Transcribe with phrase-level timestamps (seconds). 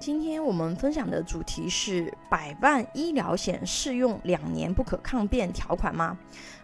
[0.00, 6.16] 今天我们分享的主题是百万医疗险适用两年不可抗辩条款吗？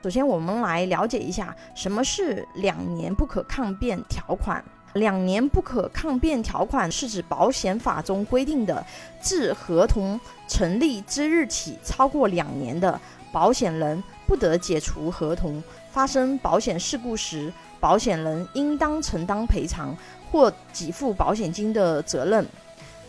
[0.04, 4.65] 首先，我们来了解一下什么是两年不可抗辩条款。
[4.92, 8.86] 两年不可抗辩条款是指保险法中规定的，
[9.20, 12.98] 自合同成立之日起超过两年的
[13.32, 15.61] 保险人不得解除合同。
[15.91, 19.96] 发生保险事故时，保险人应当承担赔偿
[20.30, 22.46] 或给付保险金的责任。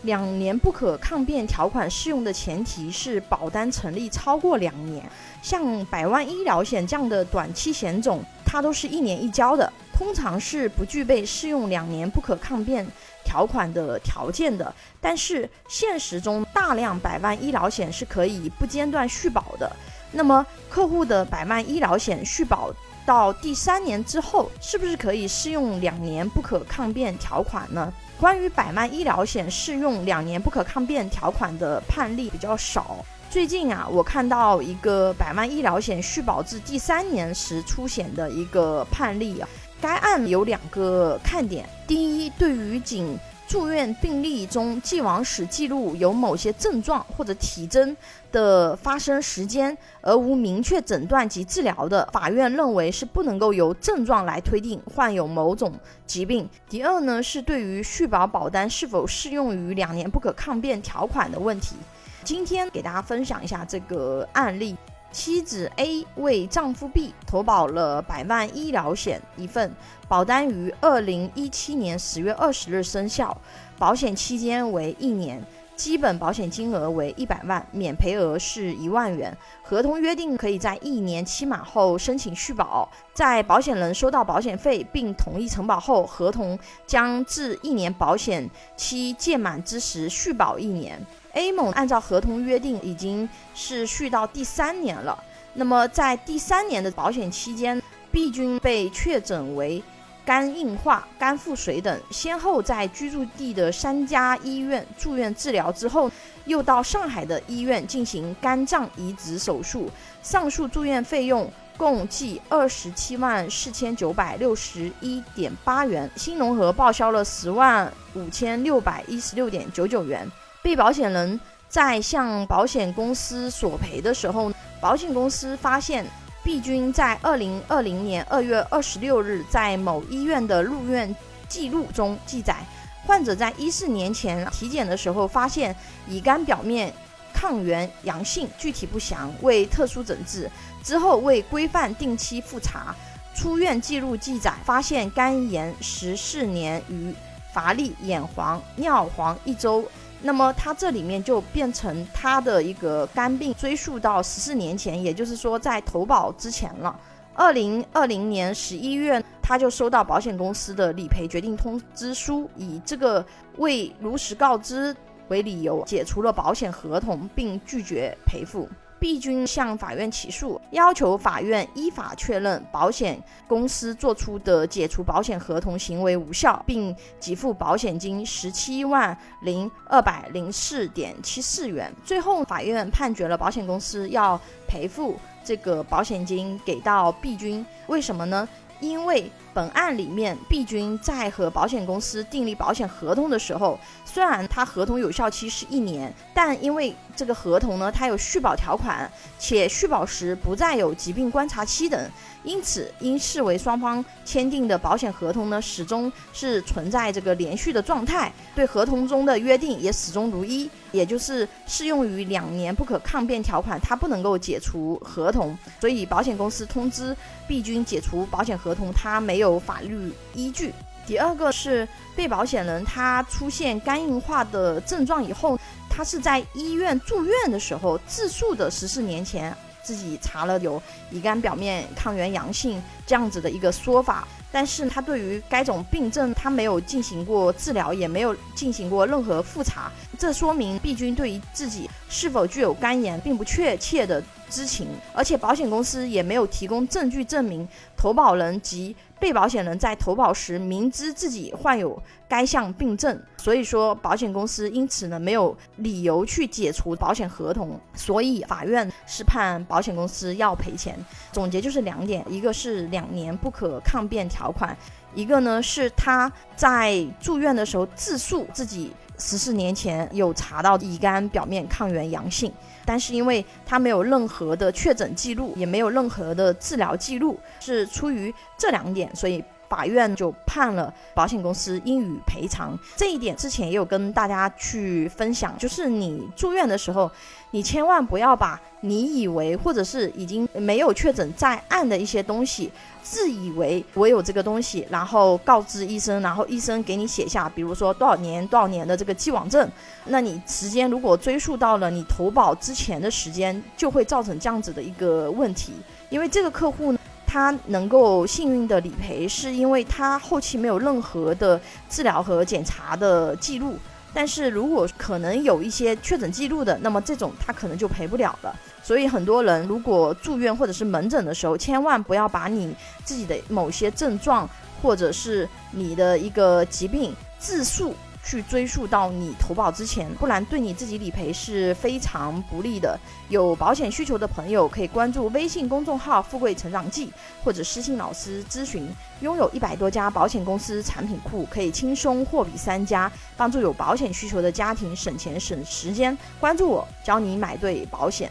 [0.06, 5.04] 两年不可抗辩条款适用的前提是保单成立超过两年。
[5.42, 12.86] 像百万医疗险这样的短期险种，它都是一年一交的，通常是不具备适用两年不可抗辩
[13.24, 14.72] 条款的条件的。
[15.00, 19.70] 但是现实中，大量百万医疗险是可以不间断续保的。
[20.12, 22.72] 那么，客户的百万医疗险续保
[23.04, 27.92] 到第三年之后，是不是可以适用两年不可抗辩条款呢？
[28.18, 33.04] 关于百万医疗险适用两年不可抗辩条款的判例比较少。
[33.28, 39.48] 最近啊，我看到一个百万医疗险续保至第三年时出险的一个判例啊。
[39.80, 47.96] 该案有两个看点：第一，对于仅住院病例中既往史记录有某些症状或者体征
[48.32, 55.72] 的发生时间，而无明确诊断及治疗的，法院认为是不能够由症状来推定患有某种
[56.06, 56.48] 疾病。
[56.68, 61.76] 第二呢，是对于续保保单是否适用于两年不可抗辩条款的问题。
[62.24, 64.76] 今天给大家分享一下这个案例。
[65.16, 69.74] 妻子 A 为丈夫 B 投保了百万医疗险一份，
[70.06, 73.34] 保单于二零一七年十月二十日生效，
[73.78, 75.42] 保险期间为一年，
[75.76, 79.36] 基本保险金额为一百万，免赔额是一万元。
[79.62, 91.00] 合同约定可以在一年期满后申请续保，在保险人收到保险费并同意承保后，合同将至一年保险期届满之时续保一年。
[91.34, 95.22] A 某按照合同约定，已经是续到第三年了。
[95.52, 99.82] 那么在第三年的保险期间，B 君被确诊为
[100.26, 106.10] 肝硬化、肝腹水等，先后在居住地的三家医院住院治疗之后，
[106.46, 109.88] 又到上海的医院进行肝脏移植手术。
[110.24, 120.28] 上述住院费用共计二十七万四千九百六十一点八元，新农合报销了十万五千六百一十六点九九元。
[120.60, 124.50] 被保险人在向保险公司索赔的时候，
[124.80, 126.04] 保险公司发现
[126.46, 131.12] B 君在二零二零年二月二十六日在某医院的入院
[131.48, 132.64] 记录中记载，
[133.04, 135.74] 患者在一四年前体检的时候发现
[136.06, 136.94] 乙肝表面
[137.34, 140.48] 抗原阳性，具体不详，未特殊诊治。
[140.84, 142.94] 之后未规范定期复查，
[143.34, 147.12] 出院记录记载发现肝炎十四年余，
[147.52, 149.84] 乏力、眼黄、尿黄一周。
[150.22, 156.98] 那么他这里面就变成他的一个肝病追溯到十四年前，也就是说在投保之前了。
[157.34, 163.24] 二零二零年十一月，他就收到保险公司的理赔决定通知书，以这个
[163.58, 164.96] 未如实告知
[165.28, 168.66] 为理由，解除了保险合同，并拒绝赔付。
[168.98, 181.92] B 君向法院起诉，要求法院依法确认保险公司做出的解除保险合同行为无效，并给付保险金十七万零二百零四点七四元。
[182.04, 188.48] 最后，法院判决了保险公司要赔付这个保险金给到 B 君，为什么呢？
[188.80, 202.10] 因为本案里面毕军在和保险公司订立保险合同的时候，虽然他合同有效期是一年，但因为这个合同呢，它有续保条款，且续保时不再有疾病观察期等，
[202.44, 217.16] 因此应视为双方签订的保险合同呢，始终是存在这个连续的状态，对合同中的约定也始终如一，也就是适用于两年不可抗辩条款，它不能够解除合同，所以保险公司通知
[217.48, 220.74] 毕军解除保险合同，它没有法律依据。
[221.06, 225.58] 第二个是被保险人他出现肝硬化的症状以后。
[225.88, 247.68] 他是在医院住院的时候自述的，十四年前自己查了有乙肝表面抗原阳性这样子的一个说法，但是他对于该种病症他没有进行过治疗，也没有进行过任何复查，这说明毕军对于自己是否具有肝炎并不确切的知情，而且保险公司也没有提供证据证明
[247.98, 248.96] 投保人及。
[249.18, 251.98] 被保险人在投保时明知自己患有
[252.28, 261.02] 该项病症，所以说保险公司因此呢没有理由去解除保险合同，所以法院是判保险公司要赔钱。
[261.32, 264.45] 总结就是两点，一个是两年不可抗辩条。
[264.46, 264.76] 条款，
[265.14, 272.52] 一个呢是他在住院的时候自述自己十四年前有查到乙肝表面抗原阳性，
[272.84, 279.42] 但是因为他没有任何的确诊记录，也没有任何的治疗记录，是出于这两点，所以。
[279.68, 287.10] 法院就判了保险公司应予赔偿，这一点之前也有跟大家去分享，就是你住院的时候，
[287.50, 292.70] 你千万不要把你以为或者是已经没有确诊在案的一些东西，
[293.02, 299.70] 自以为我有这个东西，然后告知医生，然后医生给你写下，比如说多少年多少年的这个既往症，
[300.06, 305.72] 那你时间如果追溯到了你投保之前的时间，就会造成这样子的一个问题，
[306.08, 306.95] 因为这个客户。
[307.36, 313.76] 他能够幸运的理赔，是因为他后期没有任何的治疗和检查的记录。
[314.14, 318.56] 但是如果可能有一些确诊记录的，那么这种他可能就赔不了了。
[318.82, 322.74] 所以很多人如果住院或者是门诊的时候，千万不要把你
[323.04, 324.48] 自己的某些症状
[324.80, 327.94] 或者是你的一个疾病自述。
[328.26, 332.98] 去追溯到你投保之前，不然对你自己理赔是非常不利的。
[333.28, 337.12] 有保险需求的朋友可以关注微信公众号“富贵成长记”
[337.44, 338.88] 或者私信老师咨询。
[339.20, 346.16] 拥有一百多家保险公司产品库，可以轻松货比三家，帮助有保险需求的家庭省钱省时间。
[346.40, 348.30] 关注我，教你买对保险。